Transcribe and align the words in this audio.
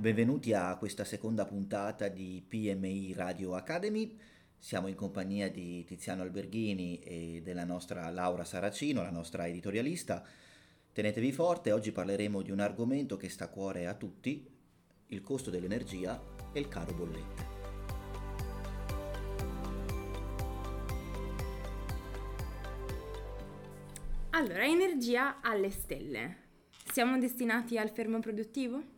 Benvenuti 0.00 0.52
a 0.52 0.76
questa 0.76 1.02
seconda 1.02 1.44
puntata 1.44 2.06
di 2.06 2.40
PMI 2.46 3.14
Radio 3.14 3.56
Academy. 3.56 4.16
Siamo 4.56 4.86
in 4.86 4.94
compagnia 4.94 5.50
di 5.50 5.82
Tiziano 5.82 6.22
Alberghini 6.22 7.00
e 7.00 7.40
della 7.42 7.64
nostra 7.64 8.08
Laura 8.08 8.44
Saracino, 8.44 9.02
la 9.02 9.10
nostra 9.10 9.48
editorialista. 9.48 10.24
Tenetevi 10.92 11.32
forte, 11.32 11.72
oggi 11.72 11.90
parleremo 11.90 12.42
di 12.42 12.52
un 12.52 12.60
argomento 12.60 13.16
che 13.16 13.28
sta 13.28 13.46
a 13.46 13.48
cuore 13.48 13.88
a 13.88 13.94
tutti, 13.94 14.48
il 15.06 15.20
costo 15.20 15.50
dell'energia 15.50 16.22
e 16.52 16.60
il 16.60 16.68
caro 16.68 16.94
bollette. 16.94 17.46
Allora, 24.30 24.64
energia 24.64 25.40
alle 25.40 25.70
stelle. 25.70 26.36
Siamo 26.84 27.18
destinati 27.18 27.76
al 27.76 27.90
fermo 27.90 28.20
produttivo? 28.20 28.97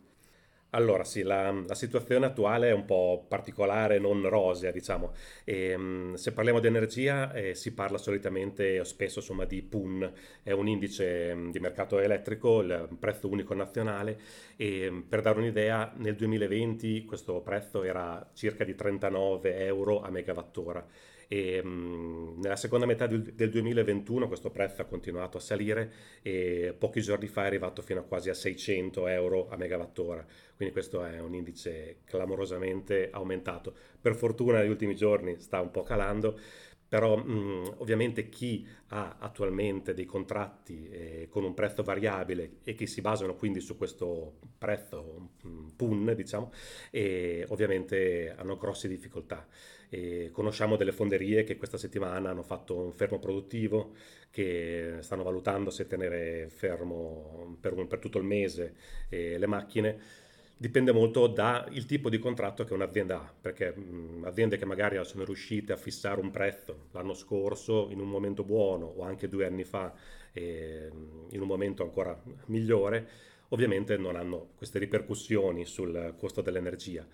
Allora 0.73 1.03
sì, 1.03 1.21
la, 1.21 1.51
la, 1.51 1.75
situazione 1.75 2.25
attuale 2.27 2.69
è 2.69 2.71
un 2.71 2.85
po' 2.85 3.25
particolare, 3.27 3.99
non 3.99 4.27
rosea, 4.29 4.71
diciamo. 4.71 5.13
E, 5.43 5.75
um, 5.75 6.13
se 6.13 6.31
parliamo 6.31 6.61
di 6.61 6.67
energia 6.67 7.33
eh, 7.33 7.55
si 7.55 7.73
parla 7.73 7.97
solitamente 7.97 8.79
o 8.79 8.85
spesso 8.85 9.19
insomma, 9.19 9.43
di 9.43 9.61
PUN, 9.63 10.09
è 10.41 10.51
un 10.51 10.69
indice 10.69 11.31
um, 11.33 11.51
di 11.51 11.59
mercato 11.59 11.99
elettrico, 11.99 12.61
il 12.61 12.87
prezzo 12.97 13.27
unico 13.29 13.53
nazionale. 13.53 14.17
E 14.55 14.87
um, 14.87 15.01
per 15.03 15.19
dare 15.21 15.39
un'idea 15.39 15.91
nel 15.97 16.15
2020 16.15 17.03
questo 17.03 17.41
prezzo 17.41 17.83
era 17.83 18.25
circa 18.33 18.63
di 18.63 18.73
39 18.73 19.65
euro 19.65 20.01
a 20.01 20.09
megawattora 20.09 20.87
e, 21.33 21.63
mh, 21.63 22.41
nella 22.41 22.57
seconda 22.57 22.85
metà 22.85 23.07
del, 23.07 23.21
del 23.21 23.49
2021 23.49 24.27
questo 24.27 24.49
prezzo 24.49 24.81
ha 24.81 24.85
continuato 24.85 25.37
a 25.37 25.39
salire 25.39 25.91
e 26.21 26.75
pochi 26.77 26.99
giorni 26.99 27.27
fa 27.27 27.43
è 27.43 27.45
arrivato 27.45 27.81
fino 27.81 28.01
a 28.01 28.03
quasi 28.03 28.29
a 28.29 28.33
600 28.33 29.07
euro 29.07 29.47
a 29.49 29.55
megawattora, 29.55 30.25
quindi 30.57 30.73
questo 30.73 31.05
è 31.05 31.21
un 31.21 31.33
indice 31.33 31.99
clamorosamente 32.03 33.07
aumentato. 33.13 33.73
Per 34.01 34.13
fortuna 34.13 34.59
negli 34.59 34.71
ultimi 34.71 34.93
giorni 34.93 35.39
sta 35.39 35.61
un 35.61 35.71
po' 35.71 35.83
calando, 35.83 36.37
però 36.91 37.15
mh, 37.15 37.75
ovviamente 37.77 38.27
chi 38.27 38.67
ha 38.87 39.15
attualmente 39.17 39.93
dei 39.93 40.03
contratti 40.03 40.89
eh, 40.89 41.27
con 41.29 41.45
un 41.45 41.53
prezzo 41.53 41.83
variabile 41.83 42.57
e 42.65 42.75
che 42.75 42.85
si 42.85 42.99
basano 42.99 43.35
quindi 43.35 43.61
su 43.61 43.77
questo 43.77 44.39
prezzo 44.57 45.29
mh, 45.41 45.67
PUN, 45.77 46.13
diciamo, 46.13 46.51
e 46.89 47.45
ovviamente 47.47 48.35
hanno 48.37 48.57
grosse 48.57 48.89
difficoltà. 48.89 49.47
E 49.87 50.31
conosciamo 50.33 50.75
delle 50.75 50.91
fonderie 50.91 51.43
che 51.45 51.55
questa 51.55 51.77
settimana 51.77 52.29
hanno 52.29 52.43
fatto 52.43 52.77
un 52.77 52.91
fermo 52.91 53.19
produttivo, 53.19 53.93
che 54.29 54.97
stanno 54.99 55.23
valutando 55.23 55.69
se 55.69 55.87
tenere 55.87 56.49
fermo 56.49 57.57
per, 57.61 57.73
per 57.87 57.99
tutto 57.99 58.17
il 58.17 58.25
mese 58.25 58.75
eh, 59.07 59.37
le 59.37 59.47
macchine 59.47 59.99
dipende 60.61 60.91
molto 60.91 61.25
dal 61.25 61.85
tipo 61.85 62.07
di 62.09 62.19
contratto 62.19 62.63
che 62.63 62.73
un'azienda 62.73 63.15
ha, 63.17 63.33
perché 63.41 63.73
mh, 63.75 64.25
aziende 64.25 64.57
che 64.57 64.65
magari 64.65 65.03
sono 65.05 65.23
riuscite 65.23 65.73
a 65.73 65.75
fissare 65.77 66.21
un 66.21 66.29
prezzo 66.29 66.87
l'anno 66.91 67.15
scorso 67.15 67.87
in 67.89 67.99
un 67.99 68.07
momento 68.07 68.43
buono 68.43 68.85
o 68.85 69.03
anche 69.03 69.27
due 69.27 69.45
anni 69.45 69.63
fa 69.63 69.91
eh, 70.33 70.89
in 71.29 71.41
un 71.41 71.47
momento 71.47 71.81
ancora 71.83 72.15
migliore, 72.45 73.07
ovviamente 73.49 73.97
non 73.97 74.15
hanno 74.15 74.49
queste 74.55 74.77
ripercussioni 74.79 75.65
sul 75.65 76.13
costo 76.17 76.41
dell'energia 76.41 77.05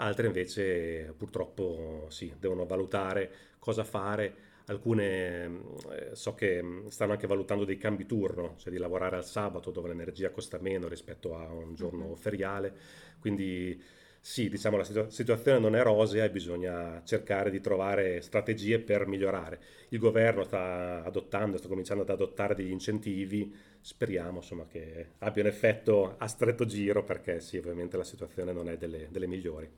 altre 0.00 0.26
invece 0.26 1.12
purtroppo 1.16 2.06
sì, 2.08 2.32
devono 2.38 2.66
valutare 2.66 3.30
cosa 3.58 3.84
fare. 3.84 4.34
Alcune 4.68 5.44
eh, 5.90 6.14
so 6.14 6.34
che 6.34 6.62
stanno 6.88 7.12
anche 7.12 7.26
valutando 7.26 7.64
dei 7.64 7.78
cambi 7.78 8.04
turno, 8.04 8.54
cioè 8.58 8.70
di 8.70 8.78
lavorare 8.78 9.16
al 9.16 9.24
sabato 9.24 9.70
dove 9.70 9.88
l'energia 9.88 10.30
costa 10.30 10.58
meno 10.60 10.88
rispetto 10.88 11.36
a 11.36 11.50
un 11.50 11.74
giorno 11.74 12.14
feriale. 12.14 12.74
Quindi 13.18 13.80
sì, 14.20 14.50
diciamo 14.50 14.76
la 14.76 14.84
situ- 14.84 15.08
situazione 15.08 15.58
non 15.58 15.74
è 15.74 15.82
rosea 15.82 16.24
e 16.24 16.30
bisogna 16.30 17.00
cercare 17.04 17.50
di 17.50 17.60
trovare 17.60 18.20
strategie 18.20 18.78
per 18.78 19.06
migliorare. 19.06 19.58
Il 19.88 19.98
governo 19.98 20.44
sta 20.44 21.02
adottando, 21.02 21.56
sta 21.56 21.68
cominciando 21.68 22.02
ad 22.02 22.10
adottare 22.10 22.54
degli 22.54 22.70
incentivi, 22.70 23.54
speriamo 23.80 24.38
insomma, 24.38 24.66
che 24.66 25.12
abbia 25.20 25.42
un 25.42 25.48
effetto 25.48 26.16
a 26.18 26.26
stretto 26.26 26.66
giro 26.66 27.04
perché 27.04 27.40
sì, 27.40 27.56
ovviamente 27.56 27.96
la 27.96 28.04
situazione 28.04 28.52
non 28.52 28.68
è 28.68 28.76
delle, 28.76 29.08
delle 29.10 29.26
migliori. 29.26 29.70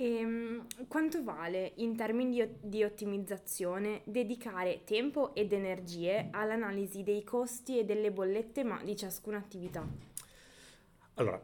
E, 0.00 0.18
ehm, 0.18 0.66
quanto 0.86 1.24
vale 1.24 1.72
in 1.76 1.96
termini 1.96 2.48
di, 2.60 2.84
ottimizzazione 2.84 4.02
dedicare 4.04 4.84
tempo 4.84 5.34
ed 5.34 5.52
energie 5.52 6.28
all'analisi 6.30 7.02
dei 7.02 7.24
costi 7.24 7.80
e 7.80 7.84
delle 7.84 8.12
bollette 8.12 8.64
di 8.84 8.94
ciascuna 8.96 9.38
attività? 9.38 9.84
Allora, 11.14 11.42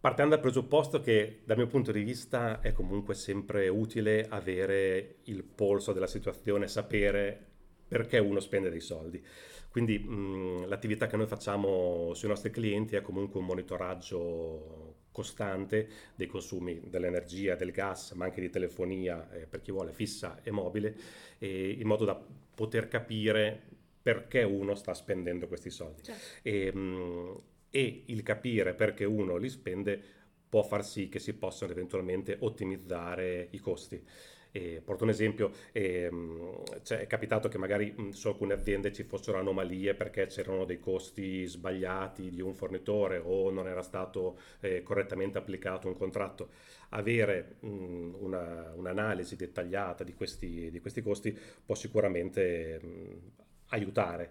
Partendo 0.00 0.30
dal 0.34 0.40
presupposto 0.40 1.02
che 1.02 1.42
dal 1.44 1.58
mio 1.58 1.66
punto 1.66 1.92
di 1.92 2.02
vista 2.02 2.60
è 2.62 2.72
comunque 2.72 3.12
sempre 3.12 3.68
utile 3.68 4.26
avere 4.30 5.16
il 5.24 5.44
polso 5.44 5.92
della 5.92 6.06
situazione, 6.06 6.68
sapere 6.68 7.48
perché 7.86 8.16
uno 8.16 8.40
spende 8.40 8.70
dei 8.70 8.80
soldi. 8.80 9.22
Quindi 9.68 9.98
mh, 9.98 10.68
l'attività 10.68 11.06
che 11.06 11.18
noi 11.18 11.26
facciamo 11.26 12.14
sui 12.14 12.28
nostri 12.28 12.50
clienti 12.50 12.96
è 12.96 13.02
comunque 13.02 13.40
un 13.40 13.46
monitoraggio 13.46 14.89
costante 15.12 15.88
dei 16.14 16.26
consumi 16.26 16.80
dell'energia, 16.84 17.54
del 17.54 17.72
gas, 17.72 18.12
ma 18.12 18.24
anche 18.24 18.40
di 18.40 18.50
telefonia 18.50 19.30
eh, 19.32 19.46
per 19.46 19.60
chi 19.60 19.72
vuole 19.72 19.92
fissa 19.92 20.40
e 20.42 20.50
mobile, 20.50 20.96
eh, 21.38 21.70
in 21.78 21.86
modo 21.86 22.04
da 22.04 22.20
poter 22.54 22.88
capire 22.88 23.60
perché 24.02 24.42
uno 24.42 24.74
sta 24.74 24.94
spendendo 24.94 25.46
questi 25.46 25.70
soldi. 25.70 26.02
Certo. 26.02 26.22
E, 26.42 26.72
mh, 26.72 27.36
e 27.70 28.02
il 28.06 28.22
capire 28.22 28.74
perché 28.74 29.04
uno 29.04 29.36
li 29.36 29.48
spende 29.48 30.02
può 30.48 30.62
far 30.62 30.84
sì 30.84 31.08
che 31.08 31.20
si 31.20 31.34
possano 31.34 31.70
eventualmente 31.70 32.36
ottimizzare 32.40 33.48
i 33.50 33.58
costi. 33.58 34.02
E 34.52 34.82
porto 34.84 35.04
un 35.04 35.10
esempio, 35.10 35.52
ehm, 35.70 36.62
cioè 36.82 36.98
è 36.98 37.06
capitato 37.06 37.48
che 37.48 37.56
magari 37.56 37.94
su 38.10 38.26
alcune 38.26 38.54
aziende 38.54 38.92
ci 38.92 39.04
fossero 39.04 39.38
anomalie 39.38 39.94
perché 39.94 40.26
c'erano 40.26 40.64
dei 40.64 40.80
costi 40.80 41.46
sbagliati 41.46 42.30
di 42.30 42.40
un 42.40 42.54
fornitore 42.54 43.20
o 43.24 43.50
non 43.52 43.68
era 43.68 43.82
stato 43.82 44.38
eh, 44.60 44.82
correttamente 44.82 45.38
applicato 45.38 45.86
un 45.86 45.94
contratto. 45.96 46.50
Avere 46.90 47.56
mh, 47.60 48.14
una, 48.18 48.72
un'analisi 48.74 49.36
dettagliata 49.36 50.02
di 50.02 50.14
questi, 50.14 50.68
di 50.70 50.80
questi, 50.80 51.00
costi 51.00 51.36
può 51.64 51.76
sicuramente 51.76 52.80
mh, 52.82 53.30
aiutare. 53.68 54.30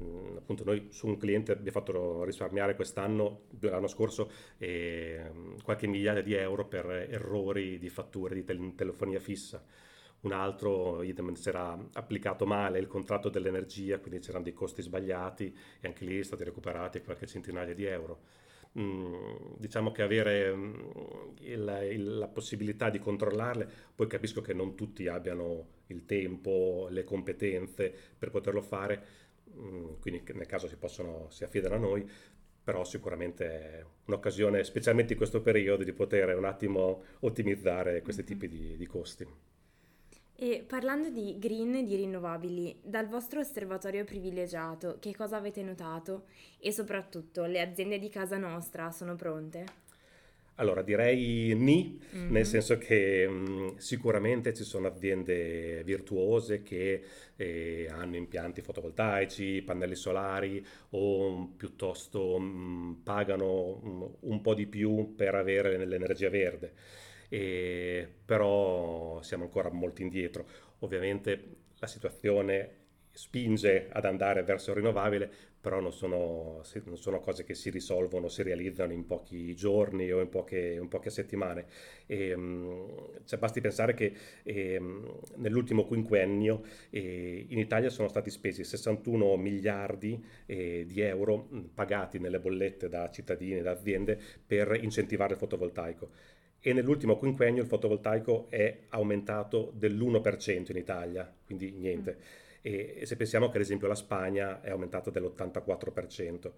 Mm, 0.00 0.36
appunto 0.38 0.64
noi 0.64 0.86
su 0.90 1.06
un 1.06 1.16
cliente 1.18 1.52
abbiamo 1.52 1.70
fatto 1.70 2.24
risparmiare 2.24 2.74
quest'anno, 2.74 3.42
l'anno 3.60 3.86
scorso, 3.86 4.30
eh, 4.58 5.30
qualche 5.62 5.86
migliaia 5.86 6.22
di 6.22 6.32
euro 6.34 6.66
per 6.66 6.86
errori 6.86 7.78
di 7.78 7.88
fatture 7.90 8.34
di 8.34 8.44
tel- 8.44 8.74
telefonia 8.74 9.20
fissa. 9.20 9.62
Un 10.20 10.32
altro 10.32 11.02
idem 11.02 11.34
era 11.44 11.78
applicato 11.94 12.44
male 12.46 12.78
il 12.78 12.86
contratto 12.86 13.28
dell'energia, 13.30 13.98
quindi 13.98 14.20
c'erano 14.20 14.44
dei 14.44 14.52
costi 14.52 14.82
sbagliati 14.82 15.54
e 15.80 15.86
anche 15.86 16.04
lì 16.04 16.12
sono 16.12 16.24
stati 16.24 16.44
recuperati 16.44 17.02
qualche 17.02 17.26
centinaia 17.26 17.74
di 17.74 17.84
euro. 17.84 18.20
Mm, 18.78 19.54
diciamo 19.58 19.90
che 19.90 20.02
avere 20.02 20.54
mm, 20.54 20.74
il, 21.40 21.88
il, 21.92 22.18
la 22.18 22.28
possibilità 22.28 22.88
di 22.88 22.98
controllarle, 23.00 23.68
poi 23.94 24.06
capisco 24.06 24.40
che 24.40 24.54
non 24.54 24.76
tutti 24.76 25.08
abbiano 25.08 25.78
il 25.86 26.04
tempo, 26.04 26.86
le 26.90 27.02
competenze 27.02 27.92
per 28.16 28.30
poterlo 28.30 28.62
fare, 28.62 29.02
quindi 30.00 30.22
nel 30.34 30.46
caso 30.46 30.68
si, 30.68 30.76
possono, 30.76 31.26
si 31.30 31.44
affidano 31.44 31.74
a 31.74 31.78
noi, 31.78 32.08
però 32.62 32.84
sicuramente 32.84 33.46
è 33.46 33.84
un'occasione, 34.06 34.62
specialmente 34.64 35.12
in 35.12 35.18
questo 35.18 35.40
periodo, 35.40 35.84
di 35.84 35.92
poter 35.92 36.36
un 36.36 36.44
attimo 36.44 37.02
ottimizzare 37.20 38.02
questi 38.02 38.22
mm-hmm. 38.22 38.38
tipi 38.38 38.48
di, 38.48 38.76
di 38.76 38.86
costi. 38.86 39.26
E 40.42 40.64
parlando 40.66 41.10
di 41.10 41.36
green 41.38 41.74
e 41.74 41.84
di 41.84 41.96
rinnovabili, 41.96 42.80
dal 42.82 43.08
vostro 43.08 43.40
osservatorio 43.40 44.04
privilegiato, 44.04 44.96
che 44.98 45.14
cosa 45.14 45.36
avete 45.36 45.62
notato? 45.62 46.24
E 46.58 46.72
soprattutto, 46.72 47.44
le 47.44 47.60
aziende 47.60 47.98
di 47.98 48.08
casa 48.08 48.38
nostra 48.38 48.90
sono 48.90 49.16
pronte? 49.16 49.66
Allora 50.56 50.82
direi 50.82 51.54
ni, 51.56 51.98
mm-hmm. 52.14 52.30
nel 52.30 52.44
senso 52.44 52.76
che 52.76 53.26
mh, 53.26 53.32
mm, 53.32 53.76
sicuramente 53.76 54.52
ci 54.52 54.62
sono 54.64 54.88
aziende 54.88 55.82
virtuose 55.84 56.62
che 56.62 57.02
eh, 57.36 57.88
hanno 57.90 58.16
impianti 58.16 58.60
fotovoltaici, 58.60 59.62
pannelli 59.62 59.94
solari 59.94 60.64
o 60.90 61.30
mh, 61.30 61.54
piuttosto 61.56 62.38
mh, 62.38 62.44
mm, 62.44 62.92
pagano 63.02 63.80
mm, 63.82 64.02
un 64.20 64.40
po' 64.42 64.54
di 64.54 64.66
più 64.66 65.14
per 65.14 65.34
avere 65.34 65.84
l'energia 65.86 66.28
verde. 66.28 66.72
E, 67.28 68.06
però 68.24 69.22
siamo 69.22 69.44
ancora 69.44 69.70
molto 69.70 70.02
indietro. 70.02 70.46
Ovviamente 70.80 71.56
la 71.78 71.86
situazione 71.86 72.80
spinge 73.12 73.88
ad 73.90 74.04
andare 74.04 74.42
verso 74.42 74.70
il 74.70 74.76
rinnovabile, 74.76 75.30
però 75.60 75.80
non 75.80 75.92
sono, 75.92 76.62
non 76.84 76.96
sono, 76.96 77.20
cose 77.20 77.44
che 77.44 77.54
si 77.54 77.70
risolvono, 77.70 78.28
si 78.28 78.42
realizzano 78.42 78.92
in 78.92 79.06
pochi 79.06 79.54
giorni 79.54 80.10
o 80.10 80.20
in 80.20 80.28
poche, 80.28 80.78
in 80.80 80.88
poche 80.88 81.10
settimane. 81.10 81.66
E, 82.06 82.34
cioè, 83.24 83.38
basti 83.38 83.60
pensare 83.60 83.94
che 83.94 84.12
eh, 84.42 84.80
nell'ultimo 85.36 85.84
quinquennio 85.84 86.62
eh, 86.90 87.44
in 87.48 87.58
Italia 87.58 87.90
sono 87.90 88.08
stati 88.08 88.30
spesi 88.30 88.64
61 88.64 89.36
miliardi 89.36 90.22
eh, 90.46 90.84
di 90.86 91.00
euro 91.00 91.48
pagati 91.74 92.18
nelle 92.18 92.40
bollette 92.40 92.88
da 92.88 93.10
cittadini 93.10 93.58
e 93.58 93.62
da 93.62 93.72
aziende 93.72 94.18
per 94.46 94.78
incentivare 94.80 95.34
il 95.34 95.38
fotovoltaico 95.38 96.38
e 96.60 96.72
nell'ultimo 96.72 97.16
quinquennio 97.16 97.62
il 97.62 97.68
fotovoltaico 97.68 98.46
è 98.50 98.80
aumentato 98.90 99.72
dell'1% 99.74 100.70
in 100.70 100.76
Italia, 100.76 101.32
quindi 101.44 101.70
niente. 101.72 102.16
Mm 102.18 102.48
e, 102.62 102.96
e 102.98 103.06
se 103.06 103.16
pensiamo 103.16 103.48
che 103.48 103.56
ad 103.56 103.62
esempio 103.62 103.88
la 103.88 103.94
Spagna 103.94 104.60
è 104.60 104.70
aumentata 104.70 105.10
dell'84%, 105.10 106.50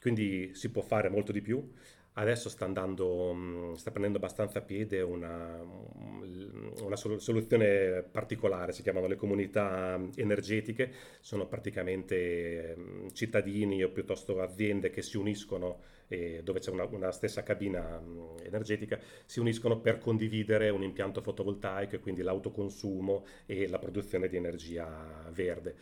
quindi 0.00 0.54
si 0.54 0.70
può 0.70 0.82
fare 0.82 1.08
molto 1.08 1.32
di 1.32 1.40
più. 1.40 1.72
Adesso 2.18 2.48
sta, 2.48 2.64
andando, 2.64 3.34
mm, 3.34 3.72
sta 3.74 3.90
prendendo 3.90 4.16
abbastanza 4.16 4.62
piede 4.62 5.02
una, 5.02 5.62
mm, 5.62 6.78
una, 6.82 6.96
soluzione 6.96 8.02
particolare, 8.10 8.72
si 8.72 8.80
chiamano 8.80 9.06
le 9.06 9.16
comunità 9.16 10.00
energetiche, 10.14 10.90
sono 11.20 11.46
praticamente 11.46 12.74
mm, 12.78 13.08
cittadini 13.12 13.84
o 13.84 13.90
piuttosto 13.90 14.40
aziende 14.40 14.88
che 14.88 15.02
si 15.02 15.18
uniscono 15.18 15.80
eh, 16.08 16.40
dove 16.42 16.60
c'è 16.60 16.70
una, 16.70 16.84
una, 16.86 17.12
stessa 17.12 17.42
cabina 17.42 18.00
energetica, 18.42 18.98
si 19.26 19.38
uniscono 19.38 19.80
per 19.80 19.98
condividere 19.98 20.70
un 20.70 20.82
impianto 20.82 21.20
fotovoltaico 21.20 21.96
e 21.96 22.00
quindi 22.00 22.22
l'autoconsumo 22.22 23.26
e 23.44 23.68
la 23.68 23.78
produzione 23.78 24.28
di 24.28 24.36
energia 24.36 25.28
verde. 25.32 25.74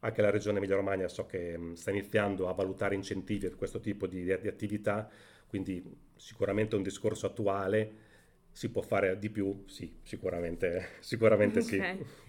Anche 0.00 0.22
la 0.22 0.30
regione 0.30 0.58
Emilia-Romagna 0.58 1.08
so 1.08 1.26
che 1.26 1.58
sta 1.74 1.90
iniziando 1.90 2.48
a 2.48 2.52
valutare 2.52 2.94
incentivi 2.94 3.48
per 3.48 3.56
questo 3.56 3.80
tipo 3.80 4.06
di, 4.06 4.24
di 4.24 4.48
attività 4.48 5.08
quindi 5.48 5.82
sicuramente 6.16 6.76
un 6.76 6.82
discorso 6.82 7.26
attuale, 7.26 8.04
si 8.52 8.70
può 8.70 8.82
fare 8.82 9.18
di 9.18 9.30
più? 9.30 9.64
Sì, 9.66 9.98
sicuramente, 10.02 10.88
sicuramente 11.00 11.60
okay. 11.60 11.96
sì. 11.96 12.24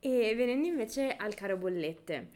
E 0.00 0.34
venendo 0.34 0.66
invece 0.66 1.14
al 1.16 1.34
caro 1.34 1.56
bollette, 1.56 2.28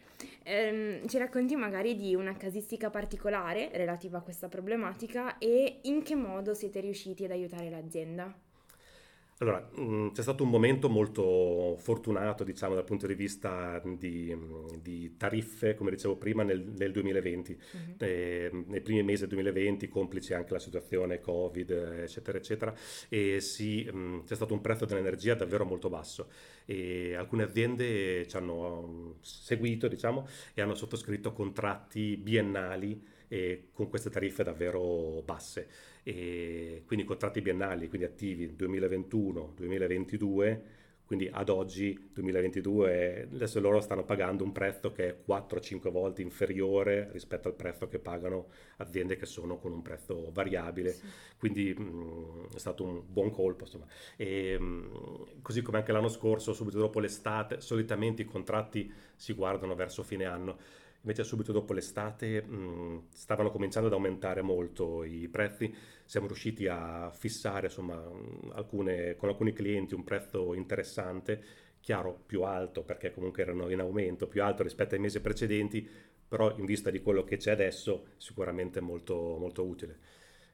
ehm, 0.42 1.06
ci 1.06 1.18
racconti 1.18 1.54
magari 1.54 1.96
di 1.96 2.14
una 2.14 2.36
casistica 2.36 2.90
particolare 2.90 3.70
relativa 3.72 4.18
a 4.18 4.22
questa 4.22 4.48
problematica 4.48 5.38
e 5.38 5.80
in 5.82 6.02
che 6.02 6.16
modo 6.16 6.54
siete 6.54 6.80
riusciti 6.80 7.24
ad 7.24 7.30
aiutare 7.30 7.70
l'azienda? 7.70 8.34
Allora, 9.42 9.68
mh, 9.74 9.82
mm, 9.82 10.08
c'è 10.10 10.22
stato 10.22 10.44
un 10.44 10.50
momento 10.50 10.88
molto 10.88 11.74
fortunato, 11.76 12.44
diciamo, 12.44 12.76
dal 12.76 12.84
punto 12.84 13.08
di 13.08 13.14
vista 13.14 13.82
di, 13.84 14.34
di 14.80 15.16
tariffe, 15.16 15.74
come 15.74 15.90
dicevo 15.90 16.16
prima, 16.16 16.44
nel, 16.44 16.64
nel 16.76 16.92
2020. 16.92 17.58
Mm-hmm. 17.76 17.90
Eh, 17.98 18.64
nei 18.68 18.80
primi 18.80 19.02
mesi 19.02 19.22
del 19.22 19.30
2020, 19.30 19.88
complice 19.88 20.34
anche 20.34 20.52
la 20.52 20.60
situazione 20.60 21.20
Covid, 21.20 21.70
eccetera, 22.02 22.38
eccetera, 22.38 22.72
e 23.08 23.40
sì, 23.40 23.88
mh, 23.92 23.98
mm, 23.98 24.18
c'è 24.26 24.36
stato 24.36 24.54
un 24.54 24.60
prezzo 24.60 24.84
dell'energia 24.84 25.34
davvero 25.34 25.64
molto 25.64 25.88
basso. 25.88 26.28
E 26.64 27.16
alcune 27.16 27.42
aziende 27.42 28.24
ci 28.28 28.36
hanno 28.36 28.86
mm, 28.86 29.10
seguito, 29.22 29.88
diciamo, 29.88 30.24
e 30.54 30.62
hanno 30.62 30.76
sottoscritto 30.76 31.32
contratti 31.32 32.16
biennali 32.16 33.10
eh, 33.32 33.70
con 33.72 33.88
queste 33.88 34.10
tariffe 34.10 34.44
davvero 34.44 35.22
basse 35.24 35.66
e 36.02 36.82
quindi 36.84 37.06
contratti 37.06 37.40
biennali, 37.40 37.88
quindi 37.88 38.06
attivi 38.06 38.54
2021-2022, 38.58 40.60
quindi 41.06 41.30
ad 41.32 41.48
oggi 41.48 42.10
2022 42.12 43.28
adesso 43.32 43.58
loro 43.60 43.80
stanno 43.80 44.04
pagando 44.04 44.44
un 44.44 44.52
prezzo 44.52 44.92
che 44.92 45.08
è 45.08 45.16
4-5 45.26 45.90
volte 45.90 46.20
inferiore 46.20 47.08
rispetto 47.12 47.48
al 47.48 47.54
prezzo 47.54 47.88
che 47.88 47.98
pagano 47.98 48.48
aziende 48.76 49.16
che 49.16 49.24
sono 49.24 49.56
con 49.56 49.72
un 49.72 49.80
prezzo 49.80 50.30
variabile, 50.30 50.90
sì. 50.90 51.06
quindi 51.38 51.74
mh, 51.74 51.82
mm, 51.82 52.44
è 52.54 52.58
stato 52.58 52.84
un 52.84 53.02
buon 53.06 53.30
colpo 53.30 53.64
insomma. 53.64 53.86
E, 54.14 54.58
mh, 54.58 54.64
mm, 54.64 55.40
così 55.40 55.62
come 55.62 55.78
anche 55.78 55.92
l'anno 55.92 56.08
scorso, 56.08 56.52
subito 56.52 56.78
dopo 56.78 57.00
l'estate, 57.00 57.62
solitamente 57.62 58.20
i 58.20 58.26
contratti 58.26 58.92
si 59.16 59.32
guardano 59.32 59.74
verso 59.74 60.02
fine 60.02 60.26
anno 60.26 60.80
Invece 61.04 61.24
subito 61.24 61.50
dopo 61.50 61.72
l'estate 61.72 62.42
mh, 62.42 63.08
stavano 63.12 63.50
cominciando 63.50 63.88
ad 63.88 63.94
aumentare 63.94 64.40
molto 64.40 65.02
i 65.02 65.28
prezzi, 65.28 65.74
siamo 66.04 66.28
riusciti 66.28 66.68
a 66.68 67.10
fissare 67.10 67.66
insomma, 67.66 68.00
alcune, 68.52 69.16
con 69.16 69.28
alcuni 69.28 69.52
clienti 69.52 69.94
un 69.94 70.04
prezzo 70.04 70.54
interessante, 70.54 71.42
chiaro 71.80 72.22
più 72.24 72.42
alto 72.42 72.82
perché 72.82 73.10
comunque 73.12 73.42
erano 73.42 73.68
in 73.68 73.80
aumento, 73.80 74.28
più 74.28 74.44
alto 74.44 74.62
rispetto 74.62 74.94
ai 74.94 75.00
mesi 75.00 75.20
precedenti, 75.20 75.88
però 76.28 76.56
in 76.56 76.64
vista 76.64 76.88
di 76.90 77.02
quello 77.02 77.24
che 77.24 77.36
c'è 77.36 77.50
adesso 77.50 78.06
sicuramente 78.16 78.80
molto, 78.80 79.36
molto 79.38 79.64
utile. 79.64 79.98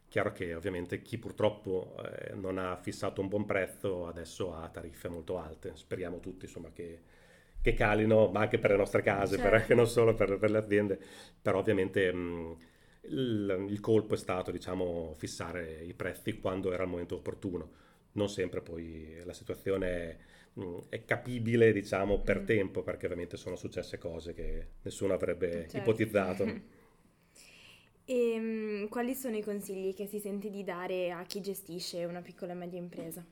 Chiaro 0.09 0.33
che 0.33 0.55
ovviamente 0.55 1.03
chi 1.03 1.19
purtroppo 1.19 1.95
eh, 2.03 2.33
non 2.35 2.57
ha 2.57 2.75
fissato 2.77 3.21
un 3.21 3.29
buon 3.29 3.45
prezzo 3.45 4.07
adesso 4.07 4.55
ha 4.55 4.67
tariffe 4.71 5.09
molto 5.09 5.37
alte, 5.39 5.73
speriamo 5.75 6.21
tutti 6.21 6.47
insomma, 6.47 6.71
che 6.73 7.01
che 7.61 7.75
calino, 7.75 8.29
ma 8.29 8.41
anche 8.41 8.59
per 8.59 8.71
le 8.71 8.77
nostre 8.77 9.03
case, 9.03 9.37
certo. 9.37 9.67
per, 9.67 9.77
non 9.77 9.87
solo 9.87 10.15
per, 10.15 10.39
per, 10.39 10.51
le 10.51 10.59
aziende, 10.59 10.99
però 11.41 11.59
ovviamente 11.59 12.13
mh, 12.13 12.57
il, 13.03 13.67
il, 13.69 13.81
colpo 13.81 14.15
è 14.15 14.17
stato 14.17 14.51
diciamo, 14.51 15.15
fissare 15.17 15.83
i 15.83 15.95
prezzi 15.95 16.39
quando 16.39 16.73
era 16.73 16.85
il 16.85 16.89
momento 16.89 17.17
opportuno. 17.17 17.87
Non 18.13 18.29
sempre 18.29 18.63
poi 18.63 19.21
la 19.25 19.33
situazione 19.33 19.89
è, 19.89 20.17
mh, 20.55 20.79
è 20.89 21.05
capibile 21.05 21.73
diciamo, 21.73 22.21
per 22.21 22.41
mm. 22.41 22.45
tempo, 22.45 22.83
perché 22.83 23.07
ovviamente 23.07 23.37
sono 23.37 23.57
successe 23.57 23.99
cose 23.99 24.35
che 24.35 24.69
nessuno 24.83 25.15
avrebbe 25.15 25.51
certo. 25.69 25.79
ipotizzato. 25.79 26.45
e 28.05 28.39
mh, 28.39 28.89
quali 28.89 29.15
sono 29.15 29.37
i 29.37 29.43
consigli 29.43 29.95
che 29.95 30.07
si 30.07 30.19
sente 30.21 30.49
di 30.49 30.65
dare 30.65 31.11
a 31.11 31.23
chi 31.25 31.41
gestisce 31.41 32.05
una 32.05 32.23
piccola 32.23 32.53
e 32.53 32.57
media 32.57 32.79
impresa? 32.79 33.25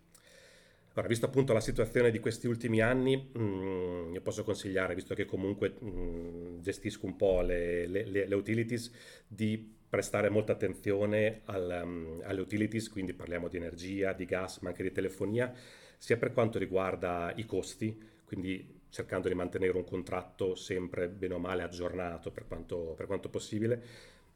Allora, 0.97 1.09
visto 1.09 1.27
appunto 1.27 1.53
la 1.53 1.61
situazione 1.61 2.11
di 2.11 2.21
questi 2.21 2.47
ultimi 2.47 2.81
anni, 2.81 3.17
mh, 3.17 3.39
mm, 3.39 4.15
io 4.15 4.21
posso 4.23 4.45
consigliare, 4.45 4.95
visto 4.95 5.15
che 5.15 5.27
comunque 5.27 5.75
mh, 5.79 5.89
mm, 5.89 6.61
gestisco 6.61 7.05
un 7.05 7.17
po' 7.17 7.43
le, 7.43 7.87
le, 7.87 8.27
le, 8.27 8.35
utilities, 8.35 8.91
di 9.27 9.75
prestare 9.89 10.31
molta 10.31 10.53
attenzione 10.53 11.43
al, 11.45 11.83
um, 11.85 12.23
alle 12.25 12.41
utilities, 12.41 12.89
quindi 12.89 13.13
parliamo 13.13 13.49
di 13.49 13.59
energia, 13.59 14.15
di 14.15 14.25
gas, 14.25 14.61
ma 14.61 14.71
anche 14.71 14.83
di 14.83 14.91
telefonia, 14.91 15.53
sia 15.99 16.17
per 16.17 16.33
quanto 16.33 16.59
riguarda 16.59 17.31
i 17.37 17.45
costi, 17.45 17.95
quindi 18.25 18.81
cercando 18.89 19.29
di 19.29 19.35
mantenere 19.35 19.77
un 19.77 19.85
contratto 19.85 20.55
sempre 20.55 21.11
bene 21.11 21.35
o 21.35 21.39
male 21.39 21.63
aggiornato 21.63 22.31
per 22.31 22.47
quanto, 22.47 22.95
per 22.97 23.05
quanto 23.05 23.29
possibile, 23.29 23.83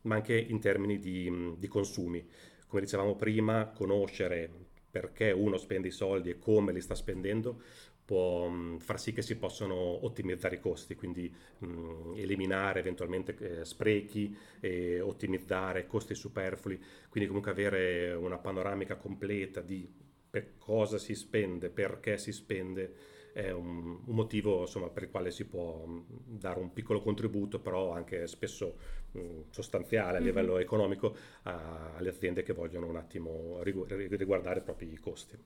ma 0.03 0.17
anche 0.17 0.39
in 0.39 0.61
termini 0.61 0.99
di, 0.99 1.55
di 1.57 1.69
consumi. 1.69 2.23
Come 2.67 2.83
dicevamo 2.83 3.17
prima, 3.17 3.73
conoscere 3.75 4.69
perché 4.91 5.31
uno 5.31 5.57
spende 5.57 5.89
i 5.89 5.93
soldi 5.93 6.31
e 6.31 6.39
come 6.39 6.73
li 6.73 6.81
sta 6.81 6.95
spendendo 6.95 7.61
può 8.05 8.49
mh, 8.49 8.79
far 8.81 8.99
sì 8.99 9.13
che 9.13 9.23
si 9.23 9.37
possano 9.37 9.75
ottimizzare 10.05 10.57
i 10.57 10.61
costi, 10.61 10.95
quindi 10.95 11.33
mh, 11.59 12.15
eliminare 12.17 12.81
eventualmente 12.81 13.37
eh, 13.61 13.65
sprechi 13.65 14.37
e 14.61 15.01
ottimizzare 15.01 15.87
costi 15.87 16.15
superflui, 16.15 16.81
quindi 17.09 17.29
comunque 17.29 17.53
avere 17.53 18.13
una 18.15 18.39
panoramica 18.39 18.97
completa 18.97 19.61
di 19.61 19.89
per 20.31 20.59
cosa 20.59 20.97
si 20.99 21.15
spende, 21.17 21.71
perché 21.71 22.17
si 22.17 22.31
spende, 22.33 22.95
è 23.33 23.51
un, 23.51 24.01
un 24.05 24.15
motivo 24.15 24.63
insomma, 24.63 24.89
per 24.89 25.05
il 25.05 25.11
quale 25.11 25.31
si 25.31 25.45
può 25.45 25.87
dare 26.27 26.61
un 26.61 26.73
piccolo 26.73 27.01
contributo, 27.01 27.61
però 27.61 27.93
anche 27.93 28.27
spesso 28.27 28.77
mh, 29.13 29.43
sostanziale 29.51 30.19
a 30.19 30.21
livello 30.21 30.53
mm-hmm. 30.53 30.63
economico 30.63 31.17
a, 31.43 31.95
alle 31.97 32.11
aziende 32.11 32.43
che 32.43 32.53
vogliono 32.53 32.87
un 32.87 32.97
attimo 32.97 33.61
riguardare 33.63 34.61
proprio 34.61 34.91
i 34.91 34.99
costi. 34.99 35.39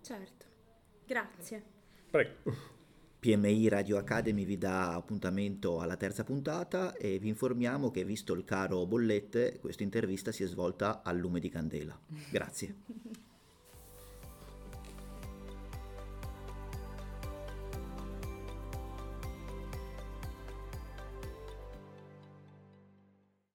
Certo, 0.00 0.46
grazie. 1.04 1.62
Prego. 2.10 2.34
PMI 3.18 3.68
Radio 3.68 3.96
Academy 3.96 4.44
vi 4.44 4.56
dà 4.56 4.94
appuntamento 4.94 5.80
alla 5.80 5.96
terza 5.96 6.22
puntata 6.22 6.94
e 6.94 7.18
vi 7.18 7.28
informiamo 7.28 7.90
che 7.90 8.04
visto 8.04 8.34
il 8.34 8.44
caro 8.44 8.86
bollette 8.86 9.58
questa 9.58 9.82
intervista 9.82 10.30
si 10.30 10.44
è 10.44 10.46
svolta 10.46 11.02
al 11.02 11.16
lume 11.16 11.40
di 11.40 11.48
candela. 11.48 11.98
Grazie. 12.30 12.76